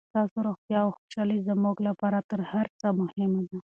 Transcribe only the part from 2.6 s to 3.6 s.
څه مهمه ده.